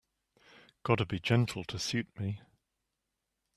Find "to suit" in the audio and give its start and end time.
1.65-2.19